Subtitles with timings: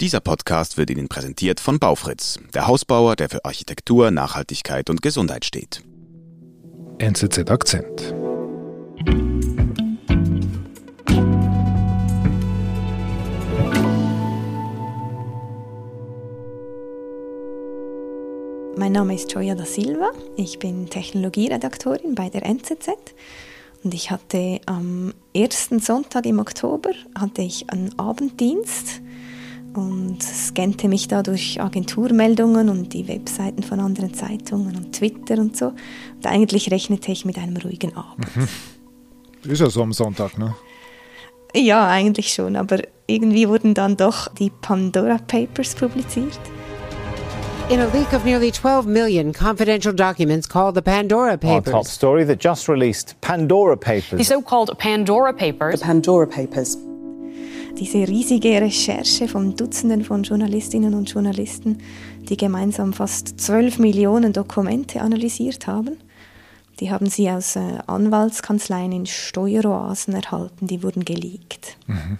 [0.00, 5.44] Dieser Podcast wird Ihnen präsentiert von Baufritz, der Hausbauer, der für Architektur, Nachhaltigkeit und Gesundheit
[5.44, 5.82] steht.
[6.96, 8.14] NZZ Akzent.
[18.78, 20.12] Mein Name ist Joya da Silva.
[20.34, 22.88] Ich bin Technologieredaktorin bei der NZZ
[23.84, 29.02] und ich hatte am ersten Sonntag im Oktober hatte ich einen Abenddienst
[29.74, 35.56] und scannte mich da durch Agenturmeldungen und die Webseiten von anderen Zeitungen und Twitter und
[35.56, 35.66] so.
[35.66, 38.36] Und eigentlich rechnete ich mit einem ruhigen Abend.
[38.36, 38.48] Mhm.
[39.50, 40.54] Ist ja so am Sonntag, ne?
[41.54, 46.38] Ja, eigentlich schon, aber irgendwie wurden dann doch die Pandora Papers publiziert.
[47.68, 51.72] In a leak of nearly 12 million confidential documents called the Pandora Papers.
[51.72, 54.18] Our top story that just released Pandora Papers.
[54.18, 55.78] The so-called Pandora Papers.
[55.78, 56.76] The Pandora Papers.
[57.80, 61.78] Diese riesige Recherche von Dutzenden von Journalistinnen und Journalisten,
[62.28, 65.96] die gemeinsam fast 12 Millionen Dokumente analysiert haben.
[66.78, 71.78] Die haben sie aus äh, Anwaltskanzleien in Steueroasen erhalten, die wurden geleakt.
[71.86, 72.18] Mhm.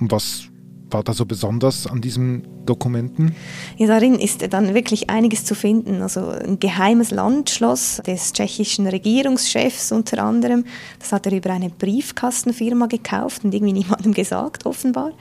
[0.00, 0.48] Und was
[0.90, 3.34] war da so besonders an diesen Dokumenten?
[3.76, 6.02] Ja, darin ist dann wirklich einiges zu finden.
[6.02, 10.64] Also ein geheimes Landschloss des tschechischen Regierungschefs unter anderem.
[10.98, 15.12] Das hat er über eine Briefkastenfirma gekauft und irgendwie niemandem gesagt, offenbar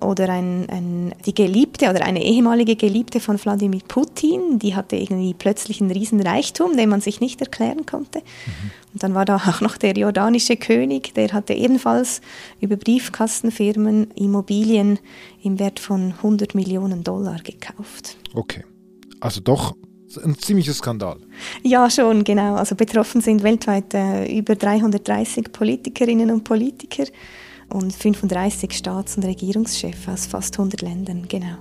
[0.00, 5.34] oder ein, ein, die Geliebte oder eine ehemalige Geliebte von Wladimir Putin, die hatte irgendwie
[5.34, 8.20] plötzlich einen riesen Reichtum, den man sich nicht erklären konnte.
[8.20, 8.70] Mhm.
[8.94, 12.20] Und dann war da auch noch der jordanische König, der hatte ebenfalls
[12.60, 14.98] über Briefkastenfirmen Immobilien
[15.48, 18.16] im Wert von 100 Millionen Dollar gekauft.
[18.34, 18.64] Okay,
[19.20, 19.74] also doch
[20.24, 21.18] ein ziemlicher Skandal.
[21.62, 22.54] Ja, schon, genau.
[22.54, 27.04] Also betroffen sind weltweit äh, über 330 Politikerinnen und Politiker
[27.70, 31.56] und 35 Staats- und Regierungschefs aus fast 100 Ländern, genau.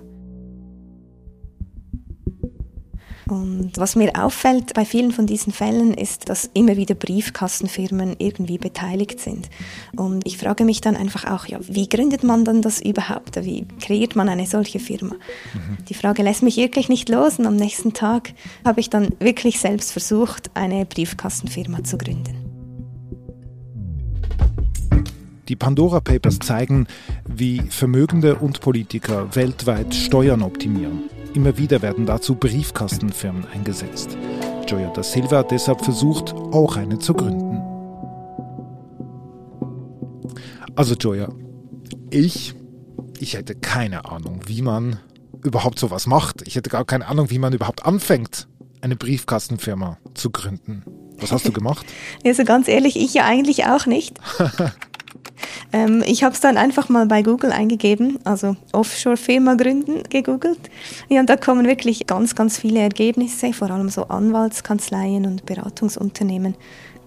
[3.30, 8.57] Und was mir auffällt bei vielen von diesen Fällen ist, dass immer wieder Briefkastenfirmen irgendwie
[8.57, 9.50] beteiligt sind.
[9.96, 13.44] Und ich frage mich dann einfach auch, ja, wie gründet man dann das überhaupt?
[13.44, 15.16] Wie kreiert man eine solche Firma?
[15.16, 15.85] Mhm.
[15.90, 18.34] Die Frage lässt mich wirklich nicht los und am nächsten Tag
[18.66, 22.47] habe ich dann wirklich selbst versucht, eine Briefkastenfirma zu gründen.
[25.47, 26.88] Die Pandora Papers zeigen,
[27.25, 31.16] wie Vermögende und Politiker weltweit Steuern optimieren.
[31.34, 34.18] Immer wieder werden dazu Briefkastenfirmen eingesetzt.
[34.68, 37.62] Joya da Silva hat deshalb versucht, auch eine zu gründen.
[40.76, 41.30] Also Joya,
[42.10, 42.54] ich,
[43.20, 45.00] ich hätte keine Ahnung, wie man
[45.44, 46.48] überhaupt sowas macht.
[46.48, 48.48] Ich hätte gar keine Ahnung, wie man überhaupt anfängt,
[48.82, 50.84] eine Briefkastenfirma zu gründen.
[51.20, 51.86] Was hast du gemacht?
[52.26, 54.20] Also ganz ehrlich, ich ja eigentlich auch nicht.
[55.73, 60.59] Ähm, ich habe es dann einfach mal bei Google eingegeben, also Offshore-Firma gründen gegoogelt.
[61.09, 66.55] Ja, und da kommen wirklich ganz, ganz viele Ergebnisse, vor allem so Anwaltskanzleien und Beratungsunternehmen.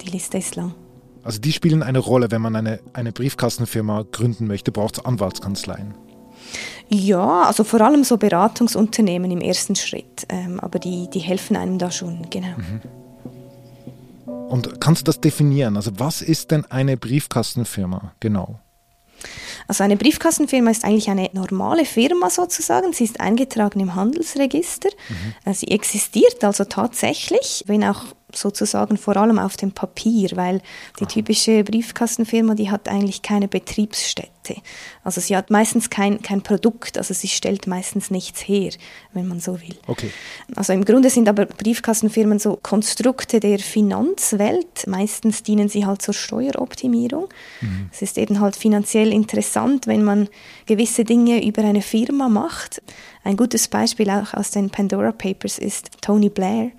[0.03, 0.75] Die Liste ist lang.
[1.23, 5.95] Also die spielen eine Rolle, wenn man eine, eine Briefkastenfirma gründen möchte, braucht es Anwaltskanzleien.
[6.89, 10.27] Ja, also vor allem so Beratungsunternehmen im ersten Schritt.
[10.29, 12.57] Ähm, aber die, die helfen einem da schon, genau.
[12.57, 12.81] Mhm.
[14.51, 15.77] Und kannst du das definieren?
[15.77, 18.59] Also was ist denn eine Briefkastenfirma genau?
[19.69, 22.93] Also eine Briefkastenfirma ist eigentlich eine normale Firma sozusagen.
[22.93, 24.89] Sie ist eingetragen im Handelsregister.
[25.45, 25.55] Mhm.
[25.55, 30.61] Sie existiert also tatsächlich, wenn auch sozusagen vor allem auf dem Papier, weil
[30.99, 34.31] die typische Briefkastenfirma, die hat eigentlich keine Betriebsstätte.
[35.05, 38.73] Also sie hat meistens kein, kein Produkt, also sie stellt meistens nichts her,
[39.13, 39.77] wenn man so will.
[39.87, 40.11] Okay.
[40.57, 44.87] Also im Grunde sind aber Briefkastenfirmen so Konstrukte der Finanzwelt.
[44.87, 47.29] Meistens dienen sie halt zur Steueroptimierung.
[47.61, 47.91] Mhm.
[47.93, 50.29] Es ist eben halt finanziell interessant, wenn man
[50.67, 52.83] gewisse Dinge über eine Firma macht.
[53.25, 56.71] Ein gutes Beispiel auch aus den Pandora Papers ist Tony Blair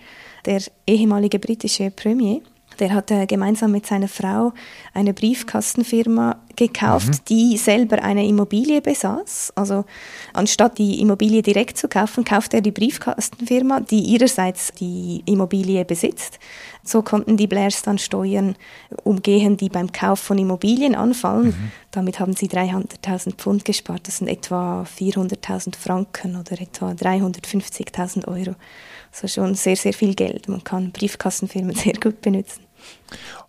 [0.45, 2.41] der ehemalige britische Premier,
[2.79, 4.53] der hat äh, gemeinsam mit seiner Frau
[4.93, 7.25] eine Briefkastenfirma gekauft, mhm.
[7.29, 9.53] die selber eine Immobilie besaß.
[9.55, 9.85] Also
[10.33, 16.39] anstatt die Immobilie direkt zu kaufen, kauft er die Briefkastenfirma, die ihrerseits die Immobilie besitzt.
[16.83, 18.55] So konnten die Blairs dann Steuern
[19.03, 21.47] umgehen, die beim Kauf von Immobilien anfallen.
[21.47, 21.71] Mhm.
[21.91, 24.07] Damit haben sie 300.000 Pfund gespart.
[24.07, 28.55] Das sind etwa 400.000 Franken oder etwa 350.000 Euro.
[29.11, 30.47] Also schon sehr, sehr viel Geld.
[30.47, 32.61] Man kann Briefkastenfirmen sehr gut benutzen.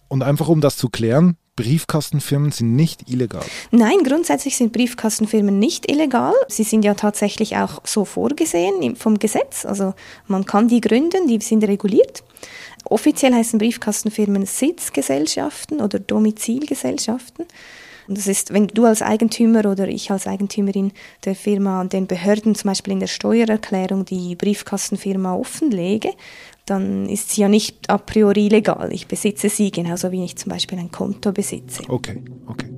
[0.08, 3.44] Und einfach um das zu klären, Briefkastenfirmen sind nicht illegal.
[3.70, 6.32] Nein, grundsätzlich sind Briefkastenfirmen nicht illegal.
[6.48, 9.66] Sie sind ja tatsächlich auch so vorgesehen vom Gesetz.
[9.66, 9.94] Also
[10.26, 12.24] man kann die gründen, die sind reguliert.
[12.84, 17.46] Offiziell heißen Briefkastenfirmen Sitzgesellschaften oder Domizilgesellschaften.
[18.08, 20.92] Und das ist, wenn du als Eigentümer oder ich als Eigentümerin
[21.24, 26.10] der Firma den Behörden zum Beispiel in der Steuererklärung die Briefkastenfirma offenlege,
[26.66, 28.92] dann ist sie ja nicht a priori legal.
[28.92, 31.82] Ich besitze sie genauso wie ich zum Beispiel ein Konto besitze.
[31.88, 32.68] Okay, okay.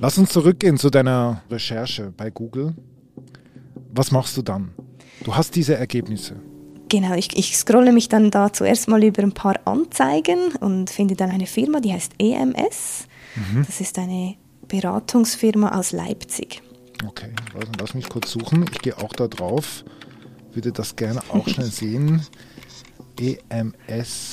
[0.00, 2.74] Lass uns zurückgehen zu deiner Recherche bei Google.
[3.90, 4.72] Was machst du dann?
[5.24, 6.36] Du hast diese Ergebnisse.
[6.88, 11.16] Genau, ich, ich scrolle mich dann da zuerst mal über ein paar Anzeigen und finde
[11.16, 13.06] dann eine Firma, die heißt EMS.
[13.34, 13.64] Mhm.
[13.66, 14.36] Das ist eine
[14.68, 16.62] Beratungsfirma aus Leipzig.
[17.06, 18.66] Okay, also lass mich kurz suchen.
[18.72, 19.84] Ich gehe auch da drauf.
[20.52, 22.26] Würde das gerne auch schnell sehen.
[23.48, 24.24] emskg.de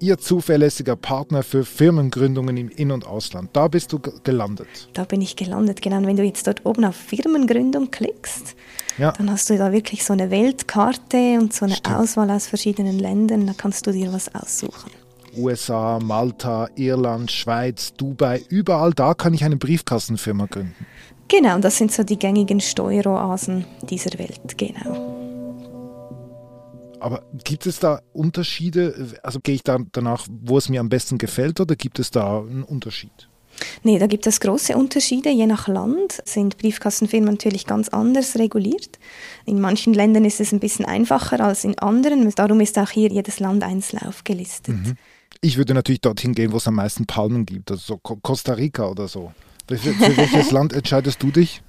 [0.00, 3.50] Ihr zuverlässiger Partner für Firmengründungen im In- und Ausland.
[3.52, 4.88] Da bist du gelandet.
[4.92, 5.98] Da bin ich gelandet, genau.
[5.98, 8.54] Und wenn du jetzt dort oben auf Firmengründung klickst,
[8.98, 9.12] ja.
[9.12, 11.96] dann hast du da wirklich so eine Weltkarte und so eine Stimmt.
[11.96, 13.46] Auswahl aus verschiedenen Ländern.
[13.46, 14.90] Da kannst du dir was aussuchen.
[15.36, 20.86] USA, Malta, Irland, Schweiz, Dubai, überall da kann ich eine Briefkastenfirma gründen.
[21.28, 25.13] Genau, das sind so die gängigen Steueroasen dieser Welt, genau.
[27.04, 29.12] Aber gibt es da Unterschiede?
[29.22, 32.38] Also gehe ich da danach, wo es mir am besten gefällt, oder gibt es da
[32.38, 33.28] einen Unterschied?
[33.82, 35.28] Nee, da gibt es große Unterschiede.
[35.28, 38.98] Je nach Land sind Briefkastenfirmen natürlich ganz anders reguliert.
[39.44, 42.30] In manchen Ländern ist es ein bisschen einfacher als in anderen.
[42.36, 44.74] Darum ist auch hier jedes Land einzeln aufgelistet.
[44.74, 44.94] Mhm.
[45.42, 48.88] Ich würde natürlich dorthin gehen, wo es am meisten Palmen gibt, also so Costa Rica
[48.88, 49.34] oder so.
[49.68, 51.60] Für, für welches Land entscheidest du dich?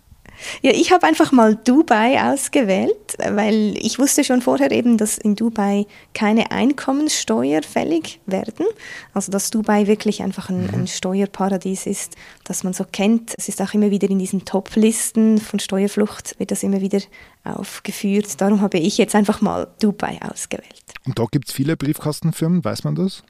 [0.61, 5.35] Ja, ich habe einfach mal Dubai ausgewählt, weil ich wusste schon vorher eben, dass in
[5.35, 8.65] Dubai keine Einkommenssteuer fällig werden.
[9.13, 13.33] Also dass Dubai wirklich einfach ein, ein Steuerparadies ist, das man so kennt.
[13.37, 16.99] Es ist auch immer wieder in diesen Top-Listen von Steuerflucht, wird das immer wieder
[17.45, 18.41] aufgeführt.
[18.41, 20.83] Darum habe ich jetzt einfach mal Dubai ausgewählt.
[21.05, 23.23] Und da gibt es viele Briefkastenfirmen, weiß man das?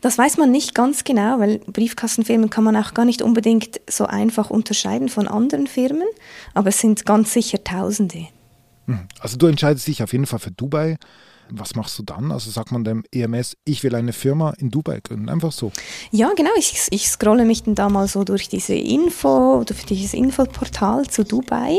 [0.00, 4.06] Das weiß man nicht ganz genau, weil Briefkastenfirmen kann man auch gar nicht unbedingt so
[4.06, 6.06] einfach unterscheiden von anderen Firmen,
[6.54, 8.28] aber es sind ganz sicher Tausende.
[8.86, 9.06] Hm.
[9.20, 10.96] Also du entscheidest dich auf jeden Fall für Dubai.
[11.50, 12.32] Was machst du dann?
[12.32, 15.70] Also sagt man dem EMS, ich will eine Firma in Dubai gründen, einfach so.
[16.10, 16.50] Ja, genau.
[16.58, 21.24] Ich, ich scrolle mich dann da mal so durch diese Info, durch dieses Infoportal zu
[21.24, 21.78] Dubai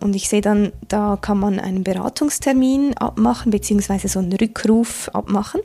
[0.00, 5.60] und ich sehe dann, da kann man einen Beratungstermin abmachen, beziehungsweise so einen Rückruf abmachen.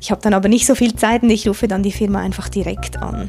[0.00, 2.48] Ich habe dann aber nicht so viel Zeit und ich rufe dann die Firma einfach
[2.48, 3.28] direkt an.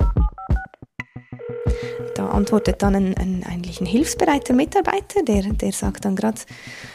[2.17, 6.39] Da antwortet dann ein, ein, eigentlich ein hilfsbereiter Mitarbeiter, der, der sagt dann gerade,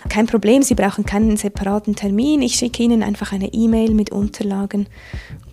[0.09, 4.89] kein Problem, Sie brauchen keinen separaten Termin, ich schicke Ihnen einfach eine E-Mail mit Unterlagen.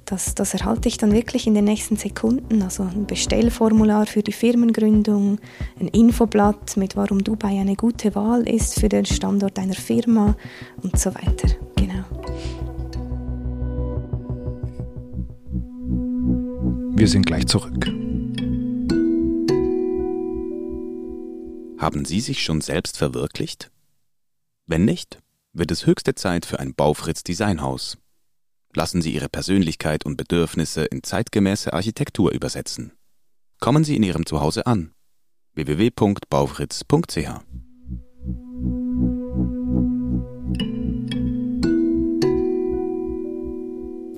[0.05, 2.63] Das, das erhalte ich dann wirklich in den nächsten Sekunden.
[2.63, 5.37] Also ein Bestellformular für die Firmengründung,
[5.79, 10.35] ein Infoblatt mit warum Dubai eine gute Wahl ist für den Standort einer Firma
[10.81, 11.49] und so weiter.
[11.75, 12.05] Genau.
[16.95, 18.08] Wir sind gleich zurück.
[21.79, 23.71] Haben Sie sich schon selbst verwirklicht?
[24.65, 25.19] Wenn nicht,
[25.53, 27.97] wird es höchste Zeit für ein Baufritz Designhaus.
[28.73, 32.91] Lassen Sie Ihre Persönlichkeit und Bedürfnisse in zeitgemäße Architektur übersetzen.
[33.61, 34.91] Kommen Sie in Ihrem Zuhause an.
[35.55, 37.29] www.baufritz.ch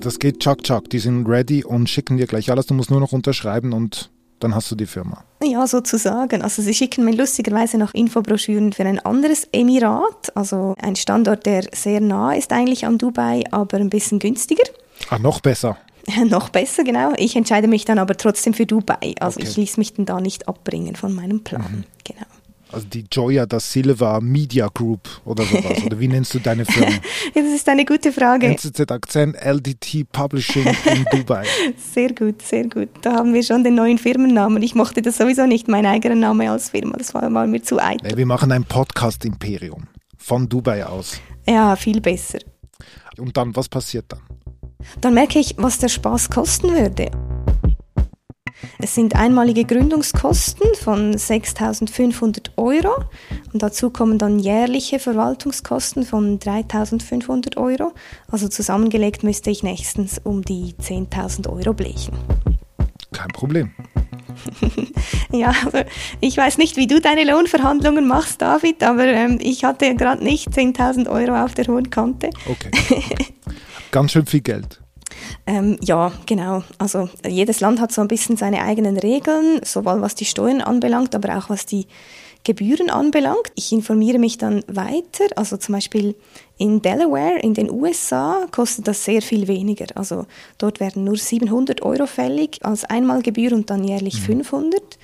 [0.00, 2.66] Das geht chuck chuck, die sind ready und schicken dir gleich alles.
[2.66, 4.11] Du musst nur noch unterschreiben und
[4.42, 5.24] dann hast du die Firma.
[5.42, 6.42] Ja, sozusagen.
[6.42, 11.64] Also sie schicken mir lustigerweise noch Infobroschüren für ein anderes Emirat, also ein Standort, der
[11.72, 14.64] sehr nah ist eigentlich an Dubai, aber ein bisschen günstiger.
[15.10, 15.76] Ach, noch besser.
[16.28, 17.12] noch besser, genau.
[17.16, 19.14] Ich entscheide mich dann aber trotzdem für Dubai.
[19.20, 19.48] Also okay.
[19.48, 21.62] ich ließ mich dann da nicht abbringen von meinem Plan.
[21.62, 21.84] Mhm.
[22.04, 22.26] Genau.
[22.72, 25.82] Also die Joya da Silva Media Group oder sowas.
[25.86, 26.90] oder wie nennst du deine Firma?
[27.34, 28.46] ja, das ist eine gute Frage.
[28.46, 31.44] NZZ Akzent LDT Publishing in Dubai.
[31.76, 32.88] Sehr gut, sehr gut.
[33.02, 34.62] Da haben wir schon den neuen Firmennamen.
[34.62, 36.96] Ich mochte das sowieso nicht, mein eigener Name als Firma.
[36.96, 38.10] Das war mal mir zu eitel.
[38.10, 39.84] Nee, wir machen ein Podcast-Imperium
[40.16, 41.20] von Dubai aus.
[41.46, 42.38] Ja, viel besser.
[43.18, 44.20] Und dann, was passiert dann?
[45.00, 47.10] Dann merke ich, was der Spaß kosten würde.
[48.78, 53.04] Es sind einmalige Gründungskosten von 6.500 Euro
[53.52, 57.92] und dazu kommen dann jährliche Verwaltungskosten von 3.500 Euro.
[58.30, 62.16] Also zusammengelegt müsste ich nächstens um die 10.000 Euro blechen.
[63.12, 63.70] Kein Problem.
[65.32, 65.78] ja, also
[66.20, 70.48] ich weiß nicht, wie du deine Lohnverhandlungen machst, David, aber ähm, ich hatte gerade nicht
[70.48, 72.30] 10.000 Euro auf der hohen Kante.
[72.46, 72.70] Okay.
[73.90, 74.80] Ganz schön viel Geld.
[75.46, 76.62] Ähm, ja, genau.
[76.78, 81.14] Also jedes Land hat so ein bisschen seine eigenen Regeln, sowohl was die Steuern anbelangt,
[81.14, 81.86] aber auch was die,
[82.44, 83.52] Gebühren anbelangt.
[83.54, 86.16] Ich informiere mich dann weiter, also zum Beispiel
[86.58, 89.86] in Delaware in den USA kostet das sehr viel weniger.
[89.94, 90.26] Also
[90.58, 94.42] dort werden nur 700 Euro fällig als Einmalgebühr und dann jährlich mhm.
[94.42, 94.98] 500.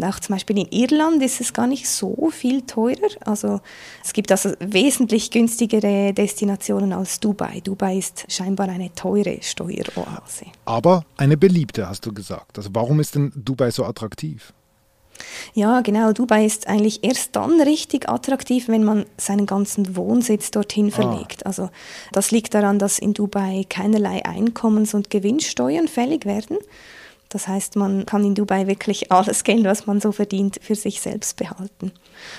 [0.00, 3.10] Und auch zum Beispiel in Irland ist es gar nicht so viel teurer.
[3.26, 3.60] Also
[4.02, 7.60] es gibt also wesentlich günstigere Destinationen als Dubai.
[7.62, 10.46] Dubai ist scheinbar eine teure Steueroase.
[10.64, 12.56] Aber eine beliebte, hast du gesagt.
[12.56, 14.54] Also warum ist denn Dubai so attraktiv?
[15.52, 16.14] Ja, genau.
[16.14, 20.96] Dubai ist eigentlich erst dann richtig attraktiv, wenn man seinen ganzen Wohnsitz dorthin ah.
[20.96, 21.44] verlegt.
[21.44, 21.48] Ah.
[21.48, 21.68] Also
[22.12, 26.56] das liegt daran, dass in Dubai keinerlei Einkommens- und Gewinnsteuern fällig werden.
[27.30, 31.00] Das heißt, man kann in Dubai wirklich alles Geld, was man so verdient, für sich
[31.00, 31.92] selbst behalten.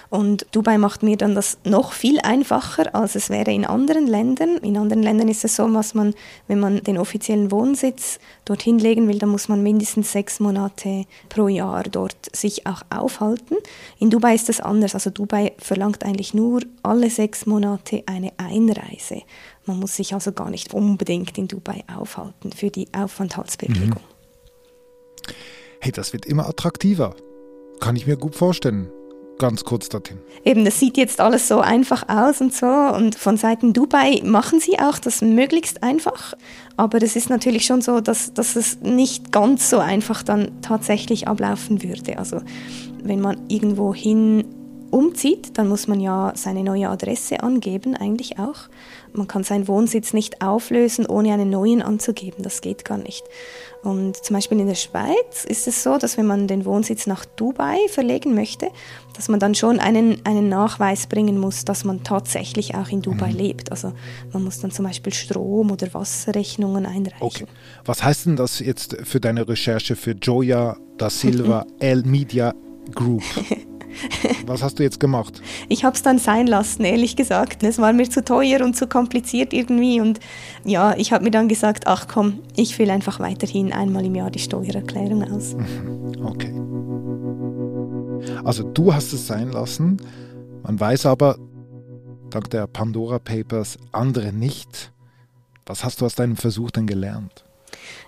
[0.10, 4.58] Und Dubai macht mir dann das noch viel einfacher, als es wäre in anderen Ländern.
[4.58, 6.14] In anderen Ländern ist es so, dass man,
[6.48, 11.48] wenn man den offiziellen Wohnsitz dorthin legen will, dann muss man mindestens sechs Monate pro
[11.48, 13.56] Jahr dort sich auch aufhalten.
[13.98, 14.94] In Dubai ist es anders.
[14.94, 19.22] Also Dubai verlangt eigentlich nur alle sechs Monate eine Einreise.
[19.66, 24.02] Man muss sich also gar nicht unbedingt in Dubai aufhalten für die Aufenthaltsbewilligung.
[24.02, 24.11] Mhm.
[25.80, 27.16] Hey, das wird immer attraktiver.
[27.80, 28.92] Kann ich mir gut vorstellen.
[29.40, 30.20] Ganz kurz dorthin.
[30.46, 32.68] Eben, das sieht jetzt alles so einfach aus und so.
[32.68, 36.36] Und von Seiten Dubai machen sie auch das möglichst einfach.
[36.78, 41.28] Aber es ist natürlich schon so, dass, dass es nicht ganz so einfach dann tatsächlich
[41.28, 42.20] ablaufen würde.
[42.20, 42.42] Also
[43.02, 44.46] wenn man irgendwo hin
[44.92, 48.70] umzieht, dann muss man ja seine neue Adresse angeben, eigentlich auch.
[49.14, 52.44] Man kann seinen Wohnsitz nicht auflösen, ohne einen neuen anzugeben.
[52.44, 53.24] Das geht gar nicht.
[53.84, 57.26] Und zum Beispiel in der Schweiz ist es so, dass wenn man den Wohnsitz nach
[57.26, 58.70] Dubai verlegen möchte,
[59.16, 63.32] dass man dann schon einen, einen Nachweis bringen muss, dass man tatsächlich auch in Dubai
[63.32, 63.38] mhm.
[63.38, 63.72] lebt.
[63.72, 63.94] Also
[64.32, 67.20] man muss dann zum Beispiel Strom- oder Wasserrechnungen einreichen.
[67.20, 67.46] Okay.
[67.84, 72.54] Was heißt denn das jetzt für deine Recherche für Joya da Silva L Media
[72.94, 73.24] Group?
[74.46, 75.42] Was hast du jetzt gemacht?
[75.70, 77.64] Ich habe es dann sein lassen, ehrlich gesagt.
[77.64, 80.02] Es war mir zu teuer und zu kompliziert irgendwie.
[80.02, 80.20] Und
[80.64, 84.32] ja, ich habe mir dann gesagt, ach komm, ich fülle einfach weiterhin einmal im Jahr
[84.32, 85.56] die Steuererklärung aus.
[86.24, 86.54] Okay.
[88.44, 89.98] Also du hast es sein lassen.
[90.62, 91.38] Man weiß aber,
[92.30, 94.92] dank der Pandora Papers, andere nicht.
[95.66, 97.46] Was hast du aus deinem Versuch denn gelernt?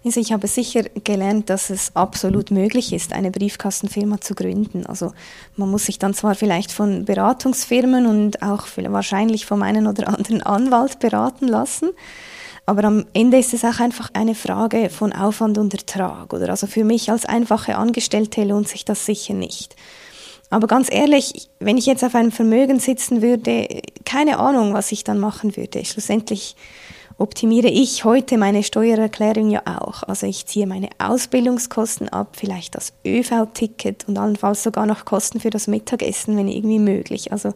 [0.05, 4.85] Also ich habe sicher gelernt, dass es absolut möglich ist, eine Briefkastenfirma zu gründen.
[4.85, 5.13] Also
[5.55, 10.41] man muss sich dann zwar vielleicht von Beratungsfirmen und auch wahrscheinlich vom einen oder anderen
[10.43, 11.91] Anwalt beraten lassen,
[12.65, 16.33] aber am Ende ist es auch einfach eine Frage von Aufwand und Ertrag.
[16.33, 19.75] Oder also für mich als einfache Angestellte lohnt sich das sicher nicht.
[20.49, 25.03] Aber ganz ehrlich, wenn ich jetzt auf einem Vermögen sitzen würde, keine Ahnung, was ich
[25.03, 25.83] dann machen würde.
[25.83, 26.55] Schlussendlich
[27.17, 30.03] optimiere ich heute meine Steuererklärung ja auch.
[30.03, 35.49] Also ich ziehe meine Ausbildungskosten ab, vielleicht das ÖV-Ticket und allenfalls sogar noch Kosten für
[35.49, 37.31] das Mittagessen, wenn irgendwie möglich.
[37.31, 37.53] Also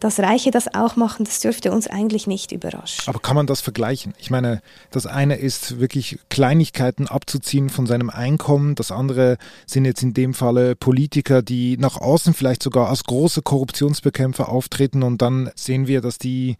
[0.00, 3.02] dass Reiche das auch machen, das dürfte uns eigentlich nicht überraschen.
[3.06, 4.14] Aber kann man das vergleichen?
[4.18, 10.02] Ich meine, das eine ist wirklich Kleinigkeiten abzuziehen von seinem Einkommen, das andere sind jetzt
[10.02, 15.50] in dem Falle Politiker, die nach außen vielleicht sogar als große Korruptionsbekämpfer auftreten und dann
[15.56, 16.56] sehen wir, dass die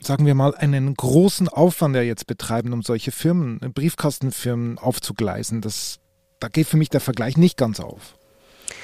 [0.00, 5.60] sagen wir mal, einen großen Aufwand ja jetzt betreiben, um solche Firmen, Briefkastenfirmen aufzugleisen.
[5.60, 5.98] Das,
[6.40, 8.16] da geht für mich der Vergleich nicht ganz auf.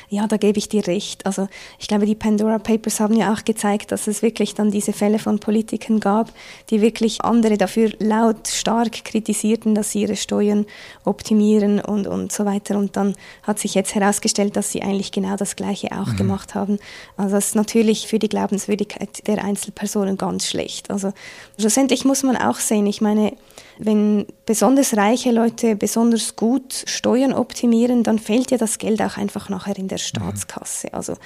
[0.09, 1.27] Ja, da gebe ich dir recht.
[1.27, 1.49] Also
[1.79, 5.19] ich glaube, die Pandora Papers haben ja auch gezeigt, dass es wirklich dann diese Fälle
[5.19, 6.33] von Politikern gab,
[6.71, 10.67] die wirklich andere dafür laut stark kritisierten, dass sie ihre Steuern
[11.05, 12.79] optimieren und, und so weiter.
[12.79, 16.17] Und dann hat sich jetzt herausgestellt, dass sie eigentlich genau das Gleiche auch mhm.
[16.17, 16.79] gemacht haben.
[17.17, 20.91] Also das ist natürlich für die Glaubenswürdigkeit der Einzelpersonen ganz schlecht.
[20.91, 21.13] Also
[21.59, 23.33] schlussendlich muss man auch sehen, ich meine,
[23.79, 29.49] wenn besonders reiche Leute besonders gut Steuern optimieren, dann fällt ja das Geld auch einfach
[29.49, 30.93] nachher in der Staatskasse.
[30.93, 31.17] Also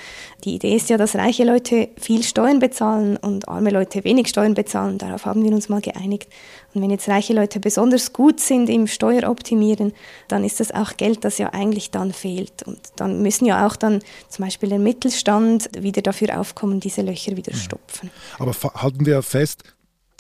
[0.45, 4.55] die Idee ist ja, dass reiche Leute viel Steuern bezahlen und arme Leute wenig Steuern
[4.55, 4.99] bezahlen.
[4.99, 6.29] Darauf haben wir uns mal geeinigt.
[6.73, 9.93] Und wenn jetzt reiche Leute besonders gut sind im Steueroptimieren,
[10.29, 12.63] dann ist das auch Geld, das ja eigentlich dann fehlt.
[12.63, 17.37] Und dann müssen ja auch dann zum Beispiel der Mittelstand wieder dafür aufkommen, diese Löcher
[17.37, 18.11] wieder stopfen.
[18.39, 19.65] Aber halten wir fest,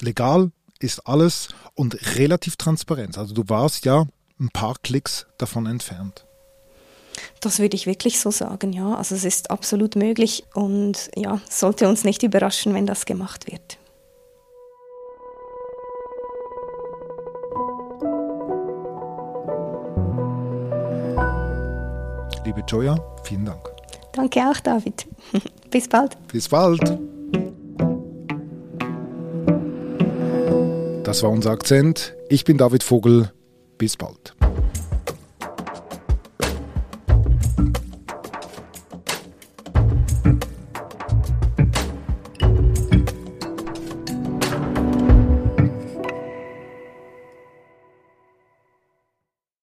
[0.00, 3.18] legal ist alles und relativ transparent.
[3.18, 4.06] Also du warst ja
[4.40, 6.24] ein paar Klicks davon entfernt.
[7.40, 8.94] Das würde ich wirklich so sagen, ja.
[8.94, 13.78] Also es ist absolut möglich und ja, sollte uns nicht überraschen, wenn das gemacht wird.
[22.44, 23.70] Liebe Joya, vielen Dank.
[24.12, 25.06] Danke auch, David.
[25.70, 26.16] Bis bald.
[26.28, 26.80] Bis bald.
[31.04, 32.14] Das war unser Akzent.
[32.28, 33.32] Ich bin David Vogel.
[33.78, 34.34] Bis bald.